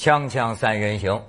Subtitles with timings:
[0.00, 1.22] 锵锵三人行，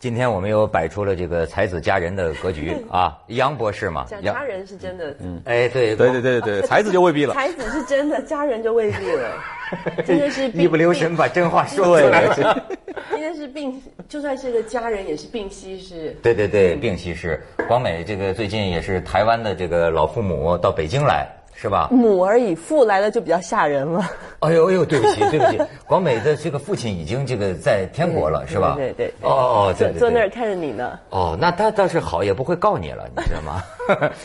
[0.00, 2.76] 今天我们又摆出了这个才子佳人的格局。
[2.90, 4.34] 啊，杨博士嘛，杨。
[4.34, 9.30] 家人是真的，嗯，哎，对对对对对， 才子就未必了，才子是真的，佳人就未必了，
[10.04, 12.22] 真的是一不留神把真话说出来。
[12.22, 12.66] 了，
[13.10, 21.28] 今天是病，就算是个家人也是病西施，对对对，病西施，广美这个最近也是台湾的这个老父母到北京来。
[21.56, 21.88] 是吧？
[21.90, 24.04] 母而已，父来了就比较吓人了。
[24.40, 28.74] 哎呦哎呦，对不起 对不起，广美的这个父亲已经这个在天国了，是吧？
[28.76, 29.06] 对对。
[29.22, 30.98] 哦哦，对坐那儿看着你呢。
[31.10, 33.62] 哦，那他倒是好，也不会告你了，你知道吗？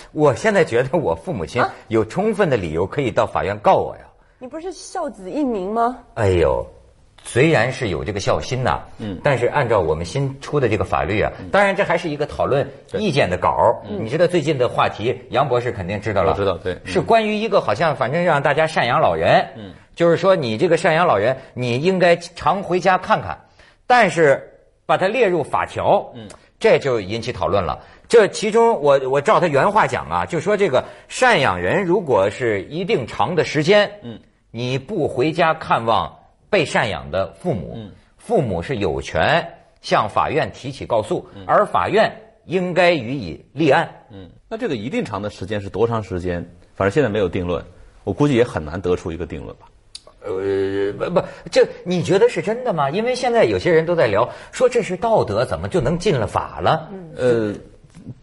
[0.12, 4.02] 我现在觉得我父母亲有充分的理由可以到法院告我呀。
[4.38, 5.98] 你不是孝子一名吗？
[6.16, 6.66] 哎呦。
[7.24, 13.76] 虽然是有这个孝心呐，嗯，但是按照我们新出的这个法律啊，当然这还是一个讨论意见的稿儿。
[13.88, 16.34] 你知道最近的话题，杨博士肯定知道了。
[16.34, 23.38] 知道，对，是关于一个好像反正让大家赡养老人，嗯，就是说你这个赡养老人，你应该常回家看看，
[23.86, 24.42] 但是
[24.86, 26.28] 把它列入法条，嗯，
[26.60, 27.80] 这就引起讨论了。
[28.10, 34.20] 这其中，我我照他原话讲啊，就说这个赡养人如果是一定长的时间，嗯，
[34.50, 36.18] 你不回家看望。
[36.52, 39.44] 被赡养的父母，父母是有权
[39.82, 42.14] 向法院提起告诉，而法院
[42.46, 43.90] 应该予以立案。
[44.12, 46.46] 嗯，那这个一定长的时间是多长时间？
[46.76, 47.64] 反正现在没有定论，
[48.04, 49.66] 我估计也很难得出一个定论吧。
[50.24, 52.90] 呃，不不，这你觉得是真的吗？
[52.92, 56.92] 因为现在有些人都在聊，说这是道德，怎么就能进了法了？
[57.16, 57.56] 呃。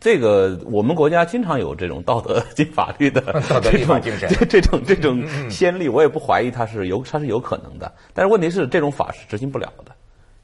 [0.00, 3.20] 这个我们国家经常有这种道德及法律的
[3.62, 7.92] 这种精神，这种这种先例，我也不怀疑它是有它是有可能的。
[8.14, 9.92] 但是问题是，这种法是执行不了的。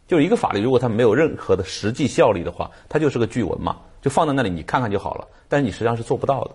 [0.06, 5.26] 就是一个法律，如果它没有任何的实际效力的话，它就是个句文嘛，就放在那里你看看就好了。
[5.48, 6.50] 但是你实际上是做不到的。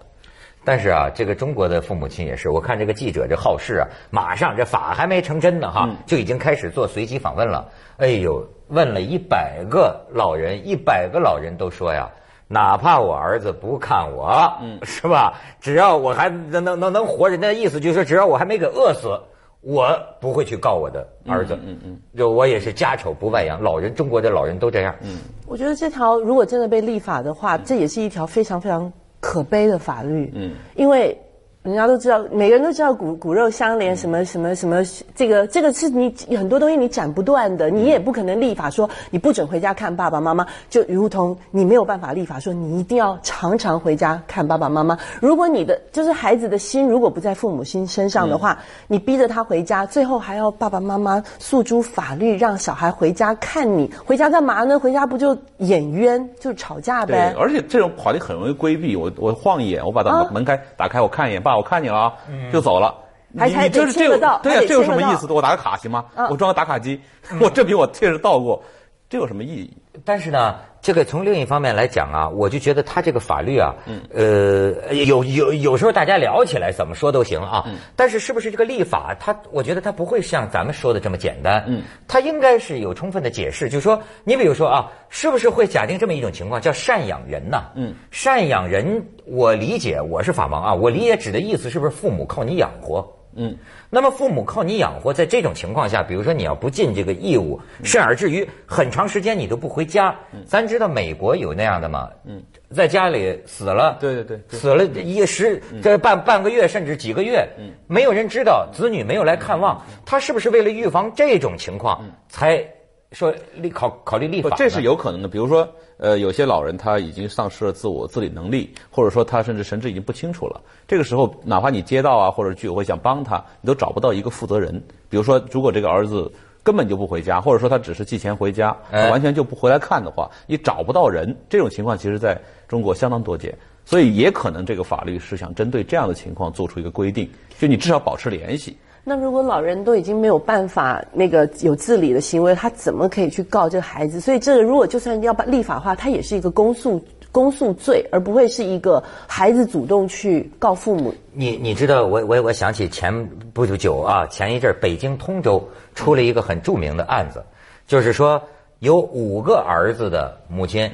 [0.64, 7.68] 但是啊，这个中国的父母亲也是，我看这个记者这好事啊，马上这法还没成真呢哈，就已经开始做随机访问了。
[7.98, 12.08] 哎呦，问了一百个老人，一百个老人都说呀。
[12.52, 15.36] 哪怕我儿子不看我，嗯，是吧？
[15.62, 19.18] 只要我还能能能能活着，那意思就是说，只要我还没给饿死，
[19.62, 19.88] 我
[20.20, 21.58] 不会去告我的儿子。
[21.64, 24.96] 嗯嗯，就我也是家丑不外扬，老人中国的老人都这样。
[25.02, 30.32] 嗯，我觉得这条如果真的被立法的话，这也是一条非常非常可悲的法律。
[30.36, 31.16] 嗯，因为。
[31.62, 34.82] 人家都知道，每个人都知道骨骨肉相连，什么什么什么，
[35.14, 44.98] 这个这个是你很多东西你斩不断的，你也不可能立法说你不准回家看爸爸妈妈，就如同你没有办法立法说你一定要常常回家看爸爸妈妈。
[45.20, 54.80] 如果你的就是孩子的心如果不在父母心身上的话，你逼着他回家，最后还要爸爸妈妈诉诸法律让小孩回家看你，回家干嘛呢？
[54.80, 57.34] 回家不就眼冤，就吵架呗？
[57.34, 58.96] 对，而且这种法律很容易规避。
[58.96, 61.59] 我我晃一眼，我把它门开打开，我看一眼爸。
[61.60, 62.14] 我看你了啊，
[62.52, 62.96] 就走了。
[63.32, 65.28] 你你这是这个对呀，这有什么意思？
[65.32, 66.06] 我打个卡行吗？
[66.32, 67.00] 我装个打卡机，
[67.40, 68.64] 我证明我确实到过，
[69.10, 69.76] 这有什么意义？
[70.06, 77.64] 但是呢，这个从另一方面来讲啊，我就觉得他这个法律啊，嗯呃，有有有时候大家聊起来怎么说都行啊。
[77.66, 81.64] 嗯但是是不是这个立法，他我觉得他不会像咱们说的这么简单。
[81.68, 87.64] 嗯，他应该是有充分的解释，就是说，你比如说啊，是不是会假定这么一种情况，叫赡养人呐？
[87.76, 93.06] 嗯，赡养人，我理解我是法盲啊，我理解指的意思是不是父母靠你养活？
[93.36, 93.56] 嗯，
[93.90, 102.10] 那么父母靠你养活，在这种情况下，比如说你要不尽这个义务，甚而至于很长时间你都不回家，咱知道美国有那样的吗？
[102.26, 102.42] 嗯，
[102.74, 112.66] 在家里死了，对对对，死了一十这半半个月甚至几个月，嗯，没有人知道，子女没有来看望，他是不是为了预防这种情况才？
[113.12, 115.28] 说立考考虑立法，这是有可能的。
[115.28, 120.62] 比如说，呃，有些老人他已经丧失了自我自理能力，或者说他甚至神志已经不清楚了。
[120.88, 124.80] 这个时候，哪怕你街道啊或者居委会想帮他，你都找不到一个负责人。
[125.10, 126.32] 比如说，如果这个儿子
[126.64, 131.36] 根本就不回家，或者说他只是寄钱回家，完全就不回来看的话，你找不到人。
[131.50, 137.28] 这种情况其实在中国相当多见，所以也可能这个法律是想针对这样的情况做出一个规定，
[137.58, 138.78] 就你至少保持联系。
[139.04, 144.20] 那如果老人都已经没有办法那个有自理的行为，他怎么可以去告这个孩子？
[144.20, 151.12] 所以这个如果就算要把立法化，它也是一个公诉公诉罪，而不会是一个孩子主动去告父母。
[151.32, 157.44] 你你知道，我我我想起前不久啊，前一阵北京通州出了一个很著名的案子，
[157.88, 158.40] 就是说
[158.80, 160.92] 有五个儿子的母亲，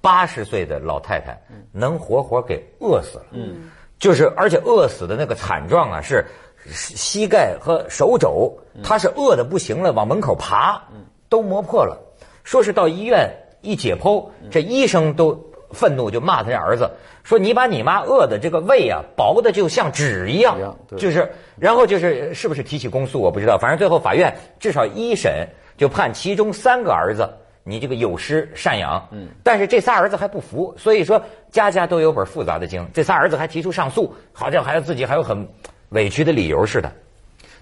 [0.00, 1.36] 八十岁的老太太，
[1.72, 3.24] 能活活给饿死了。
[3.32, 6.24] 嗯，就是而且饿死的那个惨状啊是。
[6.66, 8.52] 膝盖和手肘，
[8.82, 10.82] 他是饿的不行了，往门口爬，
[11.28, 11.98] 都磨破了。
[12.44, 15.38] 说是到医院一解剖，这医生都
[15.72, 16.90] 愤怒，就骂他这儿子，
[17.22, 20.58] 说你把你妈饿的这个胃啊薄的就像纸一样
[20.96, 25.46] 就是然后就是是不是提起公诉我不知道，反正最后法院至少一审
[25.76, 27.28] 就判其中三个儿子。
[27.64, 32.88] 你这个有失赡养，嗯，但是这仨儿子还不服，所以说家家都有本复杂的经。
[32.94, 35.46] 这仨儿子还提出上诉，好像还有自己还有很
[35.90, 36.92] 委屈的理由似的。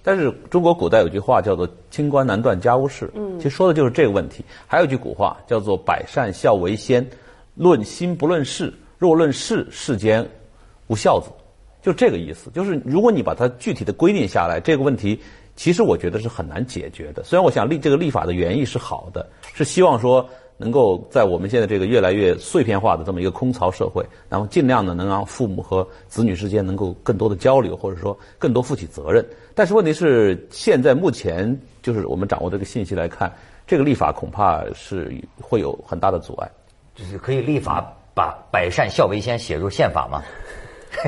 [0.03, 4.45] 但是中国古代有句话叫做“清官难断家务事”，嗯，其实说的就是这个问题。
[4.67, 7.05] 还有一句古话叫做“百善孝为先，
[7.57, 10.25] 论心不论事，若论事，世间
[10.87, 11.29] 无孝子”，
[11.83, 12.51] 就这个意思。
[12.55, 15.21] 就是如果你把它具体的规定下来，这个问题
[15.57, 17.25] 其实我觉得是很难解决的。
[17.25, 20.25] 虽然我想立这个立法的原意是好的，是希望说
[20.57, 29.25] 能够在我们现在这个越来越碎片化的这么一个空巢社会，然后尽量的能让父母和子女之间能够更多的交流，或者说更多负起责任。
[29.55, 33.33] 但是问题是，现在目前就是我们掌握这个信息来看，
[33.67, 36.51] 这个立法恐怕是会有很大的阻碍。
[36.95, 40.23] 就是可以立法把“百善孝为先”写入宪法吗？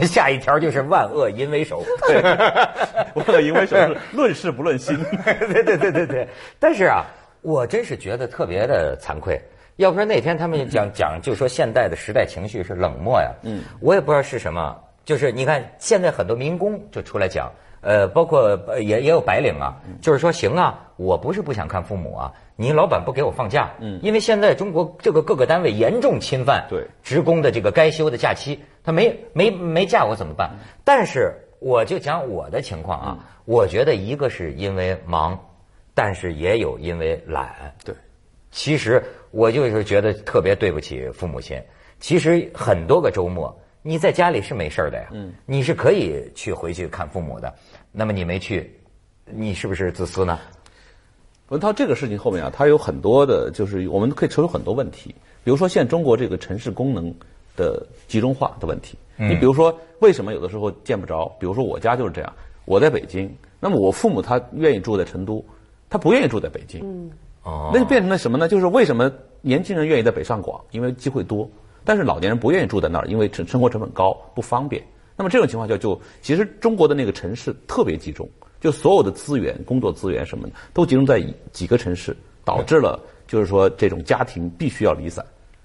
[0.02, 1.82] 下一条就是万恶淫为首。
[3.14, 4.94] 万恶淫为首是论事不论心。
[5.24, 6.28] 对对对对对。
[6.58, 7.06] 但是啊，
[7.48, 9.40] 我真是觉得特别的惭愧。
[9.76, 13.32] 要不说那天他们讲 讲，就说现代的时代情绪是冷漠呀。
[13.42, 13.62] 嗯。
[13.80, 17.50] 我也不知道是什么，就是你看现在很多民工就出来讲，
[17.80, 30.50] 呃，包括呃也也有白领啊，就是说行啊，我不是不想看父母啊，你老板不给我放假，嗯，因为现在中国这个各个单位严重侵犯对职工的这个该休的假期，他没没没假我怎么办？
[30.84, 35.38] 但是我就讲我的情况啊，我觉得一个是因为忙，
[35.98, 37.74] 但是也有因为懒。
[37.84, 37.92] 对，
[38.52, 39.02] 其实
[39.32, 41.60] 我就是觉得特别对不起父母亲。
[41.98, 43.52] 其实很多个周末
[43.82, 47.52] 你在家里是没事儿的呀，嗯，你是可以去回去看父母的。
[47.90, 48.72] 那么你没去，
[49.24, 50.38] 你是不是自私呢？
[51.48, 55.12] 文涛，这个事情后面啊，它有很多的，就是我们可以扯出很多问题。
[55.42, 57.12] 比如说，现在中国这个城市功能
[57.56, 58.96] 的集中化的问题。
[59.16, 61.26] 你比如说，为什么有的时候见不着？
[61.40, 62.32] 比如说我家就是这样，
[62.66, 65.44] 我在北京，那么我父母他愿意住在成都，
[65.90, 66.80] 他不愿意住在北京。
[66.82, 67.10] 嗯，
[67.42, 68.48] 哦，那就变成了什么呢？
[68.48, 71.48] 就是为什么年轻人愿意在北上广，因为机会多，
[71.84, 74.82] 但是老年人不愿意住在那儿，因为生生活成本高，不方便。
[75.16, 78.28] 那么这种情况下，就其实中国的那个城市特别集中，
[78.60, 81.20] 就所有的资源、工作资源什么的都集中在
[81.52, 85.24] 几个城市，导致了就是说这种家庭必须要离散，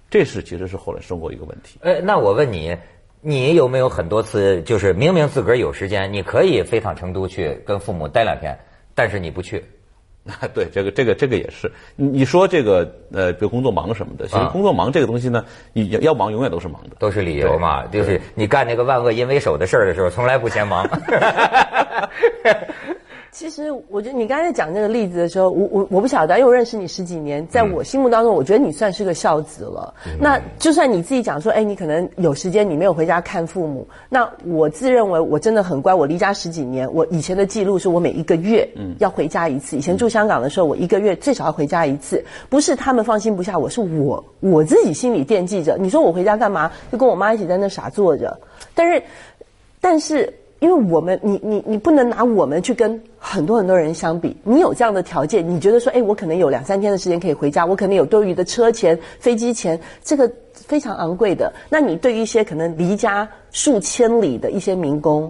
[0.10, 1.78] 这是其实是后来生活一个问题。
[1.82, 2.76] 呃，那我问你，
[3.22, 8.58] 你有没有很多次就是明明自个儿有时间，你可以飞趟成都去跟父母待两天，
[8.96, 9.64] 但是你不去？
[10.54, 11.70] 对，这个这个这个也是。
[11.98, 15.44] 你你说这个呃，比如工作忙什么的，其实啊工作忙这个东西呢，
[15.74, 16.96] 你要要忙永远都是忙的。
[16.98, 20.88] 都是理由嘛，就是你干那个万恶淫为首的事儿的时候，从来不嫌忙。
[23.34, 29.92] 其实我觉得你刚才讲这个例子的时候，我我我不晓得，因为我认识你十几年，在我心目当中，我觉得你算是个孝子了。
[30.20, 35.92] 那就算你自己讲说，哎，你可能有时间你没有回家看父母，那我自认为我真的很乖。
[35.92, 38.70] 我离家十几年，我以前的记录是我每一个月
[39.00, 39.76] 要回家一次。
[39.76, 45.76] 以前住香港的时候，我一个月最少要回家一次，不是他们放心不下我，是我我自己心里惦记着。
[45.80, 46.72] 你说我回家干嘛？
[46.92, 48.40] 就跟我妈一起在那傻坐着。
[48.76, 49.04] 但是，
[49.82, 50.32] 但是。
[50.64, 54.34] 因为我们，你你你不能拿我们去跟很多很多人相比。
[54.46, 61.52] 你有这样的条件，你觉得说，哎，我可能有两三天的时间可以回家，我可能有多余的车钱、飞机钱，这个非常昂贵的。
[61.70, 65.30] 那你对于一些可能离家数千里的一些民工，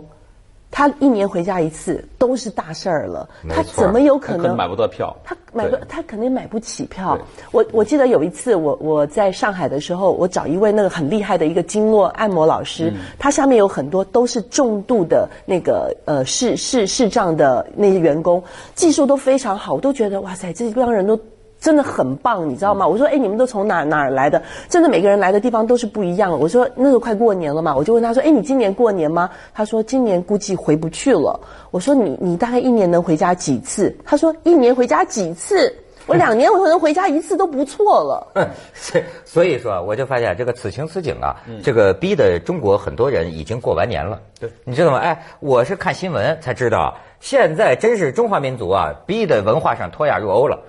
[0.76, 5.16] 他一年回家一次都是大事儿了，他怎么有可能买不到票？
[5.24, 7.16] 他买不，他肯定买不起票。
[7.52, 21.20] 我我记得有一次，我我在上海的时候，我找一位那个很厉害的一个经络按摩老师，他下面有很多都是重度的那个呃视视视障的那些员工，技术都非常好，我都觉得哇塞，这帮人都。
[21.64, 22.86] 真的很棒，你知道吗？
[22.86, 24.44] 我说，哎，你们都从哪哪儿来的？
[24.68, 26.36] 真的每个人来的地方都是不一样的。
[26.36, 29.30] 我说，那时候快过年了嘛，我就问他说，哎，你今年过年吗？
[29.54, 31.40] 他说，今年估计回不去了。
[31.72, 33.96] 我说，你你大概一年能回家几次？
[34.04, 35.74] 他说，一年回家几次？
[36.06, 38.28] 我两年我能回家一次都不错了。
[38.76, 44.20] 所以所以说，我就发现这个此情此景啊，这个逼的中国很多人已经过完年了。
[44.38, 44.98] 对，你知道吗？
[44.98, 50.60] 哎，我是看新闻才知道，现在真是中华民族啊，逼的文化上脱亚入欧了。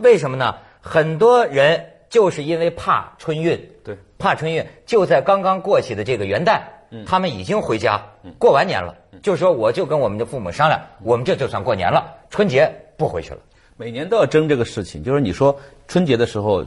[0.00, 0.54] 为什么呢？
[0.80, 6.60] 很多人就是因为怕春运，对，怕春运，就在刚刚过去的这个元旦，
[7.06, 8.02] 他们已经回家
[8.38, 13.38] 过完年了，就说我就跟我们的父母商量，我们这就算过年了，春节不回去了。
[13.76, 15.56] 每年都要争这个事情，就是你说
[15.88, 16.64] 春节的时候，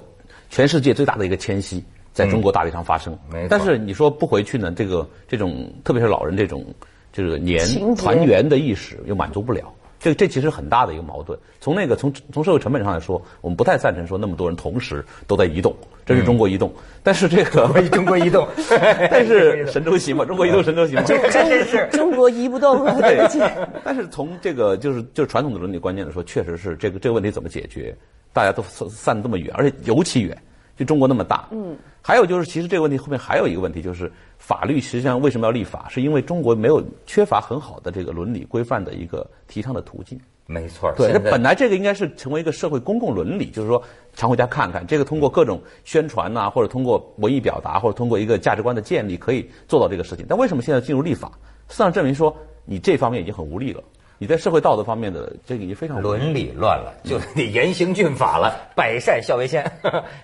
[0.50, 3.17] 全世界最大的一个迁徙在中国大地上发生，
[3.50, 6.65] 但是你说不回去呢，这个这种特别是老人这种
[7.12, 7.65] 就是年
[7.96, 9.74] 团圆的意识又满足不了。
[10.06, 11.38] 这这其实很大的一个矛盾。
[11.60, 16.72] 从那个从从社会成本上来说，我们不太赞成说那么多人同时都在移动，这是中国移动。
[17.02, 18.48] 但是这个中国移动，
[19.10, 22.94] 但是神州行嘛，中国移动神州行嘛，这真是中国移不动啊。
[23.02, 23.28] 对，
[23.84, 27.96] 但是从这个就是就是传统的伦理观念来说，确实是这个这个问题怎么解决，
[28.32, 30.38] 大家都散这么远，而且尤其远，
[30.75, 31.48] 就中国那么大。
[31.51, 31.75] 嗯。
[32.01, 35.88] 还有就是，其实这个问题后面还有一个问题，就是法律实际上为什么要立法？
[35.89, 40.20] 是因为中国没有缺乏很好的这个伦理规范的一个提倡的途径。
[40.48, 43.82] 没错，对，这本来这个应该是成为一个社会公共伦理，就是说
[44.13, 50.24] 常回家看看，这个通过各种宣传呐，或者通过文艺表达，或者通过一个价值观的建立，可以做到这个事情。
[50.29, 51.32] 但为什么现在进入立法？
[51.67, 53.84] 事实上证明说你这方面已经很无力了。
[54.17, 59.62] 你在社会道德方面的这个已经非常伦理乱了，就得严刑峻法了，百善孝为先。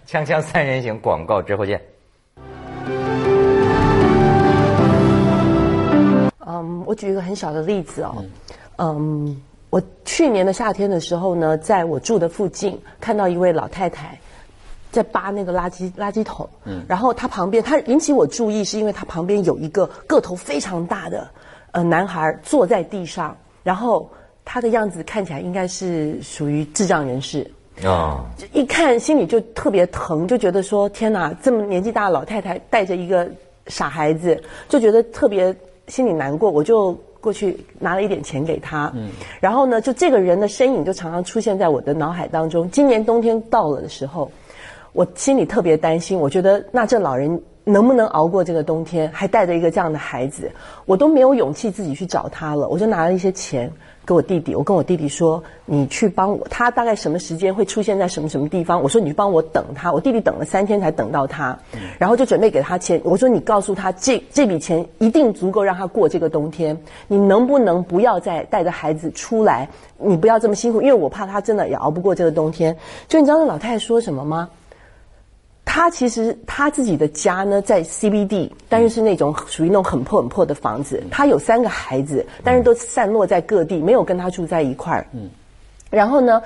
[0.08, 1.82] 锵锵三人行，广告之后见。
[6.40, 8.24] 嗯，我举一个很小的例子哦。
[8.78, 14.18] 嗯，我去年的夏天的时候呢，在我住的附近看到一位老太太
[14.90, 16.50] 在扒那个垃圾垃圾桶。
[16.64, 21.30] 嗯，然后她旁边，她引起我注意，是因为她旁边有一个个头非常大的
[21.72, 23.36] 呃男孩坐在地上。
[23.64, 24.10] 然后
[24.44, 27.50] 他的样子看起来应该是属于智障人士
[27.84, 33.30] 啊，一看心里就特别疼，就觉得说天哪，这么年纪大的老太太带着一个
[33.68, 35.56] 傻孩子，就觉得特别
[35.88, 36.50] 心里难过。
[36.50, 42.70] 我就过去拿了一点钱给他，嗯，然后呢，就这个人的身影就常常出现在我的脑海当中。
[42.72, 44.32] 今年冬天到了的时候，
[44.94, 47.42] 我心里特别担心，我觉得那这老人。
[47.64, 49.10] 能不能熬过这个冬天？
[49.14, 50.52] 还带着一个这样的孩子，
[50.86, 52.68] 我都没有勇气自己去找他了。
[52.68, 53.72] 我就拿了一些钱
[54.06, 61.58] 给我弟弟，我跟我弟弟说：“你去帮我，他大概什么时间会出现在什么什么地方？”我说：“你去帮我等他。”我弟弟等了三天才等到他，
[62.00, 63.00] 然后就准备给他钱。
[63.04, 66.76] 我说：“你告诉他，这这笔钱一定足够让他过这个冬天。
[67.08, 69.70] 你能不能不要再带着孩子出来？
[70.00, 72.76] 你不要这么辛苦，因为我怕他真的也熬不过这个冬天。”
[73.08, 74.50] 就你知道那老太太说什么吗？
[75.74, 81.02] 他其实他自己的家呢在 CBD，但是是那种属于那种很破很破的房子。
[81.10, 85.08] 他有三个孩子，但是都散落在各地，没有跟他住在一块儿。
[85.14, 85.30] 嗯，
[85.90, 86.42] 然后呢，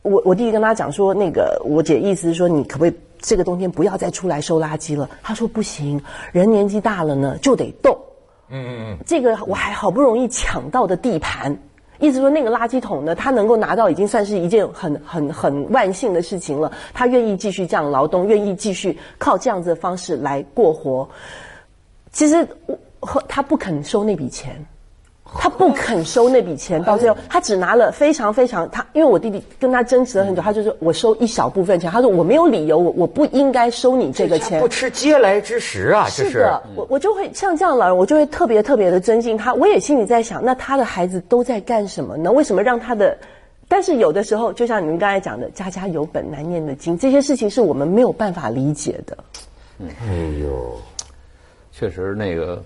[0.00, 5.06] 我我弟弟跟他讲说，那个我姐意思是说，你可不可以这个冬天不要再出来收垃圾了？
[5.22, 6.02] 他说不行，
[6.32, 7.94] 人年纪大了呢就得动。
[8.48, 11.54] 嗯嗯嗯，这个我还好不容易抢到的地盘。
[12.02, 16.72] 意思说，那个垃圾桶呢，他能够拿到，已经算是一件很很很万幸的事情了。
[16.92, 21.08] 他愿意继续这样劳动，愿意继续靠这样子的方式来过活。
[22.10, 22.44] 其实，
[23.28, 24.56] 他不肯收那笔钱。
[25.38, 39.54] 他不肯收那笔钱，到最后他只拿了非常非常他，因为我弟弟跟他争执了很久，他就说我收一小部分钱，他说我没有理由，我我不应该收你这个钱，不吃嗟来之食啊，是的，我我就会像这样老人，我就会特别特别的尊敬他。
[39.54, 42.30] 我也心里在想，那他的孩子都在干什么呢？
[42.30, 43.16] 为什么让他的？
[43.68, 49.16] 但是有的时候，就像你们刚才讲的，家家有本难念的经，这些事情是我们没有办法理解的。
[49.80, 50.78] 哎呦，
[51.72, 52.62] 确实那个。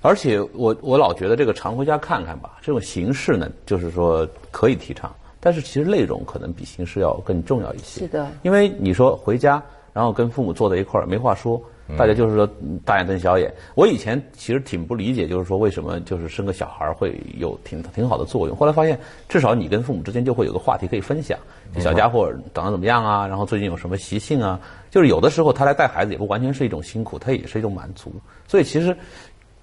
[0.00, 8.00] 而且我我老觉得这个常回家看看吧，这种形式呢，就是说可以提倡，但是其实内容可能比形式要更重要一些。
[8.00, 9.62] 是的，因为你说回家，
[9.92, 11.60] 然后跟父母坐在一块儿没话说，
[11.96, 12.48] 大家就是说
[12.84, 13.52] 大眼瞪小眼。
[13.74, 18.56] 我以前其实挺不理解，就是说为什么就是生个小孩会有挺挺好的作用。
[18.56, 21.36] 后来发现，至少你跟父母之间就会有个话题可以分享，
[21.74, 23.26] 这小家伙长得怎么样啊？
[23.26, 24.60] 然后最近有什么习性啊？
[24.90, 28.12] 就是有的时候他来带孩子也不完全是一种辛苦，他也是一种满足。
[28.46, 28.96] 所以其实。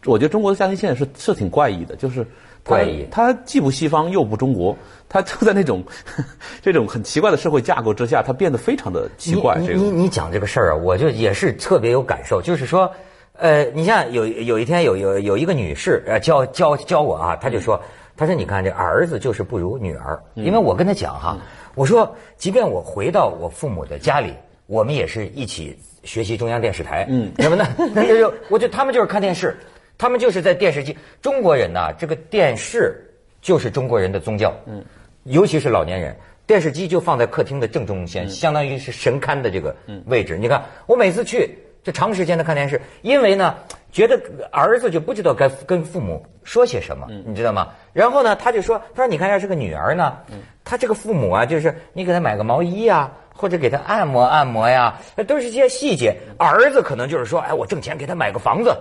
[0.06, 2.26] 我觉得中国的家庭现在是是挺怪异的，就是
[2.64, 4.76] 怪异，它既不西方又不中国，
[5.08, 5.84] 它就在那种
[6.62, 9.58] 这种很奇怪的社会架构之下，它变得非常的奇怪。
[9.58, 12.92] 你你你讲这个事儿啊，我就也是特别有感受，就是说，
[13.34, 17.80] 呃，你像有有一天有有有一个女士呃教教教我啊，她就说，
[18.18, 21.38] 她说你看这儿子就是不如女儿，因为我跟她讲哈，
[21.76, 24.34] 我说即便我回到我父母的家里，
[24.66, 27.66] 我们也是一起学习中央电视台，嗯，什么呢？
[27.94, 29.56] 那就我就他们就是看电视。
[29.98, 32.96] 他们就是在电视机，中国人呐，这个电视
[33.42, 34.84] 就是中国人的宗教，嗯，
[35.24, 39.76] 尤其是老年人，电视机就放在客厅的正中间，相当于是神龛的这个
[40.06, 40.38] 位置。
[40.38, 43.56] 你看，我每次去就长时间的看电视，因为呢，
[43.92, 44.20] 觉得
[44.52, 47.70] 儿子就不知道该跟父母说些什么，你知道吗？
[47.94, 50.18] 然后呢，他就说，他说你看要是个女儿呢，
[50.64, 53.12] 他这个父母啊，就是你给他买个毛衣啊。
[53.38, 56.16] 或者给他按摩按摩呀，那都是一些细节。
[56.38, 58.74] 儿子可能就是说，哎，我挣钱给他买个房子，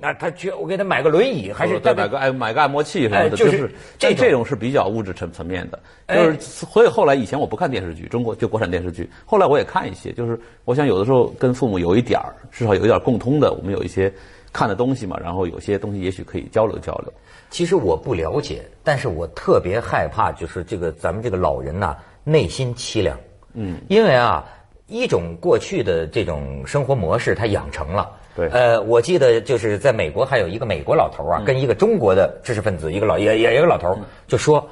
[0.00, 5.78] 那他去我给他买个轮椅，还是再买个哎买个按摩器什么的，就是这这种是比较物质层层面的。
[6.08, 14.12] 就是所以后来以前我不看电视剧，中国就国产电视剧，后来我也看一些，就是我想有的时候跟父母有一点儿，至少有一点共通的，我们有一些
[14.52, 17.12] 看的东西嘛，然后有些东西也许可以交流交流。
[17.48, 23.16] 其实我不了解，但是我特别害怕，就是这个咱们这个老人呐，内心凄凉。
[23.54, 24.44] 嗯，因为啊，
[24.86, 28.10] 一种过去的这种生活模式，他养成了。
[28.34, 28.48] 对。
[28.48, 34.68] 呃，我记得就是在美国，还有一个美国老头啊，跟一个中国的知识分子，一个老也也一个老头就说，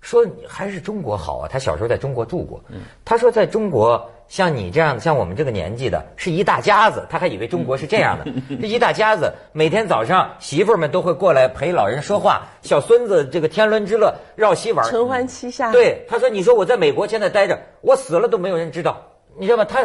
[0.00, 1.48] 说还是中国好啊。
[1.50, 2.62] 他小时候在中国住过。
[2.68, 2.82] 嗯。
[3.04, 7.04] 他说在中国，像你这样的像我们这个年纪的，是一大家子。
[7.10, 15.72] 他还以为中国是这样的，这一大家子每天早上媳妇儿们都会过来陪老人说话，小孙子这个天伦之乐，绕膝玩，承欢膝下。
[15.72, 19.04] 对，他说：“你说我在美国现在待着，我死了都没有人知道，
[19.36, 19.64] 你知道吗？
[19.64, 19.84] 他，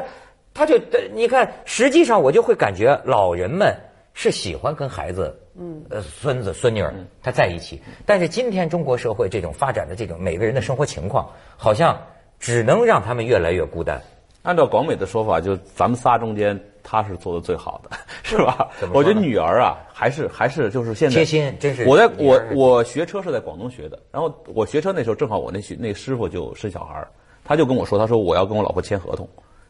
[0.54, 0.80] 他就
[1.12, 3.76] 你看，实际上我就会感觉老人们
[4.14, 7.82] 是喜欢跟孩子，嗯，呃，孙子孙女儿他在一起。
[8.06, 12.00] 但是今天中国社会这种发展的这种每个人的生活情况，好像
[12.40, 14.00] 只能让他们越来越孤单。
[14.46, 18.70] 按照广美的说法，就咱们仨中间，他是做的最好的， 是吧？
[18.94, 21.84] 我觉得女儿啊，还是还是就是现在贴心，真是。
[21.86, 27.08] 我在我我学车是在广东学的，然后我学车那时候正好我那学那师傅就生小孩儿，
[27.44, 29.28] 他就跟我说，他说我要跟我老婆签合同，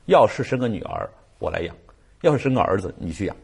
[0.08, 1.74] 要是生个女儿我来养，
[2.22, 3.36] 要是生个儿子你去养。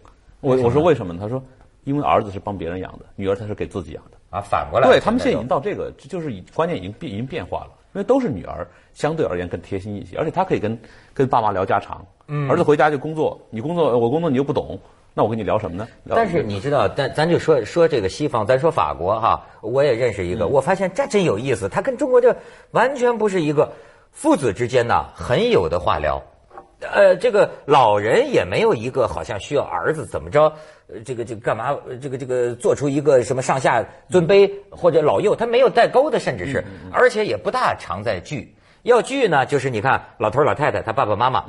[0.41, 1.17] 我我说为什么？
[1.17, 1.41] 他说
[1.85, 4.41] 因为儿子是帮别人养的，女儿才是给自己养的啊。
[4.41, 7.71] 反过来，对他们现在已经到这个，就是观念已经变已经变化了。
[7.93, 10.79] 因为都是女儿，相对而言更贴心一些，而且她可以跟
[11.13, 12.05] 跟爸妈聊家常。
[12.27, 14.79] 嗯，儿子回家就工作，你工作我工作你又不懂，
[15.13, 15.88] 那我跟你聊什么呢？
[16.07, 22.33] 但是你知道，咱咱就说说这个西方，咱说法国哈，我也认识一个，我发现这真有意思，他跟中国这
[22.71, 23.74] 完全不是一个
[24.12, 26.21] 父子之间呐，很有的话聊。
[26.81, 30.51] 呃，这个老人也没有一个好像需要儿子怎么着，
[31.05, 31.77] 这个这个干嘛？
[32.01, 38.55] 这个这个做出一个什么上下尊卑或者老幼，他没有代沟的，甚至是，而且也不大常在聚。
[38.83, 41.45] 要聚呢，就是你看老头老太太，他爸爸妈妈，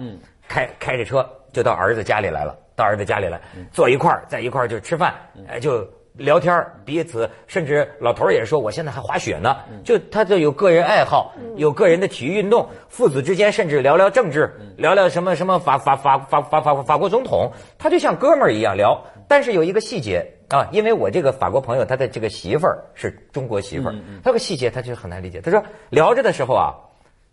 [0.48, 3.40] 开开着车就到儿子家里来了，到儿子家里来
[3.72, 5.14] 坐一块儿，在一块儿就吃饭，
[5.48, 5.88] 哎就。
[6.14, 9.56] 聊天彼此甚至老头儿也说，我现在还滑雪呢。
[9.82, 12.68] 就他就有个人爱好，有个人的体育运动。
[12.88, 19.02] 父子之间甚至聊聊政治，聊聊什么什么法法法法法法法国总统，他就像哥们儿一样聊。
[19.26, 25.40] 但是有一个细节啊，因为我这个法国朋友，他的这个媳妇儿是中国媳妇儿，他有个细节他就很难理解。
[25.40, 26.74] 他说聊着的时候啊，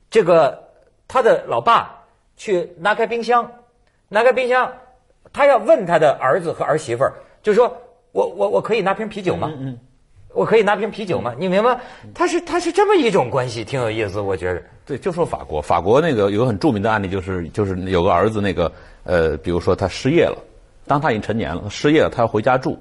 [0.09, 0.57] 这个
[1.05, 2.05] 他的老爸
[2.37, 3.51] 去拿开冰箱，
[4.07, 4.71] 拿开冰箱，
[5.33, 7.13] 他要问他的儿子和儿媳妇儿，
[7.43, 7.77] 就说。
[8.11, 9.51] 我我我可以拿瓶啤酒吗？
[9.59, 9.77] 嗯，
[10.33, 11.33] 我可以拿瓶啤酒吗？
[11.37, 11.79] 你明白？
[12.13, 14.61] 他是他是这么一种关系，挺有意思，我觉得。
[14.85, 18.71] 对，就说法国，法国那个有个很著名的案例，就是就是有个儿子，那个
[19.03, 20.37] 呃，比如说他失业了，
[20.87, 22.75] 当他已经成年了，失业了，他要回家住，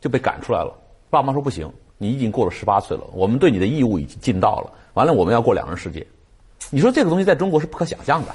[0.00, 0.76] 就被赶出来了。
[1.08, 4.72] 爸妈说不行，你已经过了十八岁了，我们对你的义务已经尽到了。
[4.94, 6.04] 完了，我们要过两人世界。
[6.70, 8.32] 你说这个东西在中国是不可想象的。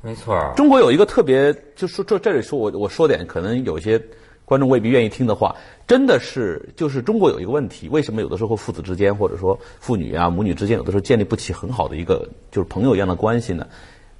[0.00, 0.34] 没错。
[0.56, 4.00] 中国有一个特别，就说这这里说我我说点可能有些。
[4.44, 13.66] 观众未必愿意听的话，真的是就是中国有一个问题，为什么有的时候父子之间或者说父女啊母女之间有的时候建立不起很好的一个就是朋友一样的关系呢？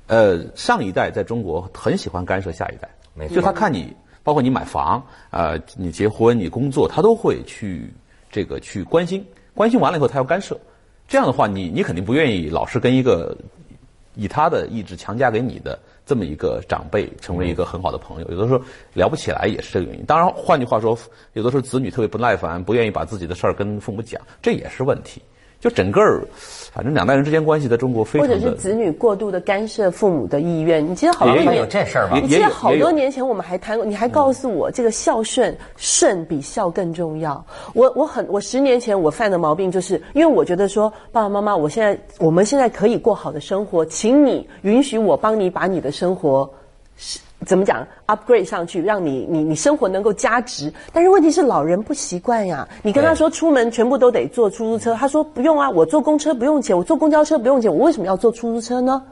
[0.06, 7.92] 呃，上一代在中国很喜欢干涉下一代，就他看你，包括你买房啊，你结婚你工作，他都会去
[8.30, 10.58] 这个去关心，关心完了以后他要干涉，
[11.06, 13.36] 这样的话你你肯定不愿意老是跟一个
[14.14, 15.78] 以他的意志强加给你的。
[16.06, 18.60] 这么一个长辈成为一个很好的朋友，有的时候
[18.92, 20.04] 聊不起来也是这个原因。
[20.04, 20.98] 当然，换句话说，
[21.32, 25.22] 有的时候子女特别不耐烦，不愿意把自己的事儿跟父母讲，这也是问题。
[25.64, 26.22] 就整个儿，
[26.74, 28.34] 反正两代人之间关系在中国非常的。
[28.34, 32.20] 或者是子女过度的干涉父母的意愿，你记得好多年有这事儿吗？
[32.20, 37.42] 你记得好多年前我们还谈过，你还告诉我这个孝顺顺比孝更重要。
[37.72, 46.46] 我我很我十年前我犯的毛病就是，因为我觉得说爸爸妈妈，我现在我们现在可以过好的生活，请你允许我帮你把你的生活
[46.98, 47.18] 是。
[47.44, 50.72] 怎么讲？upgrade 上去，让你你你生活能够加值。
[50.92, 52.66] 但是问题是，老人不习惯呀。
[52.82, 59.02] 你跟他说出门全部都得坐出租车，他说不用啊，我坐公车不用钱，我坐公交车不用钱，我为什么要坐出租车呢？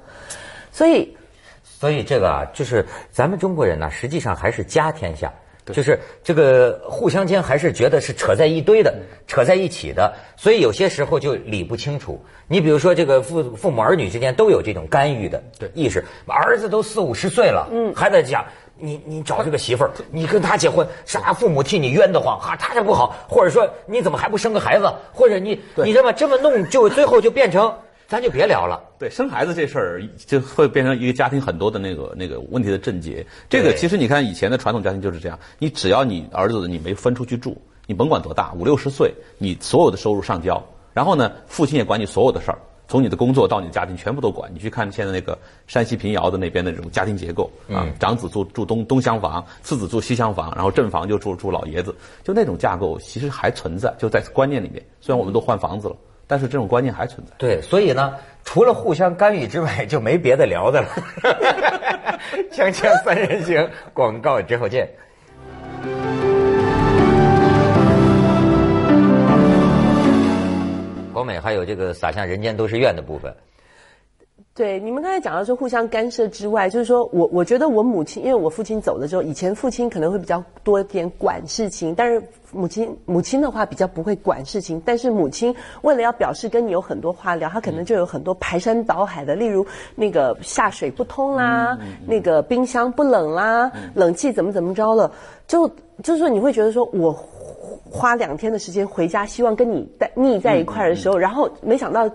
[0.70, 1.16] 所以，
[1.62, 5.32] 所以这个啊，就是咱们中国人呢，实际上还是家天下。
[5.66, 8.94] 就是这个互相间还是觉得是扯在一堆的，
[9.26, 12.24] 扯在一起的，所以有些时候就理不清楚。
[12.48, 15.42] 你比如说，这个父父母儿女之间都有这种干预的
[15.74, 16.04] 意识。
[16.26, 18.44] 儿子都四五十岁了，还在讲
[18.76, 27.72] 你你找这个媳妇儿，你跟他结婚，啥父母替你冤得慌，哈，他这不好，或者说你怎么还不生个孩子，或者你你这么这么弄，就最后就变成。
[28.12, 28.78] 咱就别聊了。
[28.98, 33.26] 对，生孩子这事儿就会变成一个家庭很多的那个那个问题的症结。
[33.48, 42.58] 这个其实你看以前的传统家庭就是这样，你只要你儿子你没分出去住，你甭管多大，五六十岁，你所有的收入上交，然后呢，父亲也管你所有的事儿。
[42.86, 44.52] 从你的工作到你的家庭，全部都管。
[44.52, 54.84] 你去看现在那个山西平遥的那边的这种家庭结构啊，长子住住东东厢房，次子住西厢房，然后正房就住住老爷子，就那种架构其实还存在，就在观念里面。
[55.00, 55.96] 虽然我们都换房子了，
[56.32, 57.34] 但是这种观念还存在。
[57.36, 60.88] 对，所以呢，除了互相干预之外，就没别的聊的了。
[62.50, 64.88] 锵锵三人行，广告之后见。
[71.12, 73.30] 国美还有这个洒向人间都是怨的部分。
[74.54, 95.10] 对，你们刚才讲到说互相干涉之外，就是说我我觉得我母亲，因为我父亲走了之后，以前父亲可能会比较多一点管事情，但是母亲母亲的话比较不会管事情，但是母亲为了要表示跟你有很多话聊，她可能就有很多排山倒海的，例如那个下水不通啦，那个冰箱不冷啦，冷气怎么怎么着了，
[95.46, 95.66] 就
[96.02, 97.18] 就是说你会觉得说我。
[97.94, 102.08] 花两天的时间回家，希望跟你在腻在一块儿的时候，然后没想到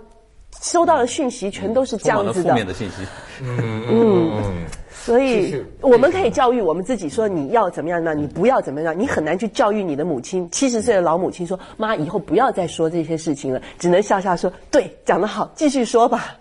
[0.62, 3.06] 收到的讯息全都是这样子的负面的信息。
[3.42, 8.14] 嗯所以我们可以教育我们自己说你要怎么样呢？
[8.14, 10.50] 你不要怎么样，你很难去教育你的母亲。
[10.52, 16.36] 七十岁的老母亲说：“妈，以后不要再说这些事情了。”只能笑笑说：“对，讲得好，继续说吧。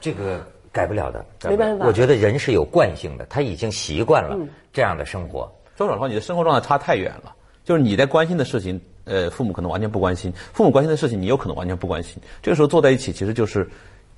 [0.00, 0.40] 这个
[0.72, 4.38] 改不了的，没办法我觉得人是有惯性的，他已经习惯了
[4.72, 5.52] 这样的生活。
[5.76, 7.34] 说实话，你的生活状态差太远了。
[7.62, 12.16] 就是你在关心的事情，呃，父母可能完全不关心；父母关心的事情，你有可能完全不关心。
[12.42, 13.68] 这个时候坐在一起，其实就是，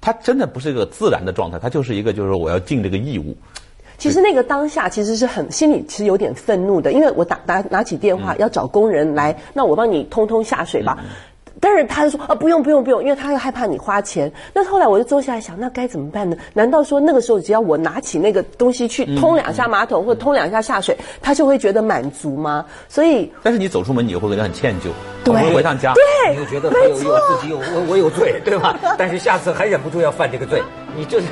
[0.01, 3.37] 他真的不是一个自然的状态，他就是一个就是我要尽这个义务。
[3.99, 10.99] 其实那个当下其实是很心里其实有点愤怒的，因为我打打拿起电话要找工人来，那我帮你通通下水吧。
[11.61, 14.33] 但是他就说啊，不用不用不用，因为他又害怕你花钱。
[14.55, 16.37] 那后来我就坐下来想，那该怎么办呢？
[16.55, 22.65] 难道说那个时候只要我拿起那个东西去通两下马桶或者通两下下水，他就会觉得满足吗？
[22.89, 24.89] 所以但是你走出门，你又会觉得很歉疚。
[25.23, 28.79] 对我们回趟家，对，你就觉得我有有自己有我我有罪，对吧？
[28.97, 30.63] 但是下次还忍不住要犯这个罪，
[30.97, 31.27] 你就是，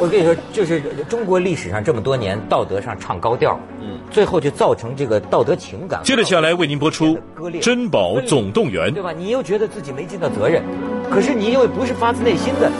[0.00, 6.00] 我跟你说，就是中国历史上这么多年道德上唱高调，嗯，最后就造成这个道德情感。
[6.04, 7.18] 接着下来为您播出
[7.60, 9.02] 《珍宝总动员》对。
[9.02, 9.12] 吧？
[9.12, 10.62] 你又觉得自己没尽到责任，
[11.10, 12.70] 可是你又不是发自内心的